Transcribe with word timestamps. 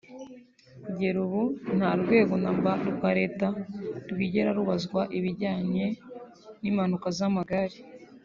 Kugeza 0.83 1.17
ubu 1.25 1.41
nta 1.77 1.91
rwego 2.01 2.33
namba 2.43 2.71
rwa 2.95 3.09
leta 3.19 3.47
rwigera 4.09 4.49
rubazwa 4.57 5.01
ibijyanye 5.17 5.85
n’impanuka 6.61 7.07
z’amagare 7.17 7.77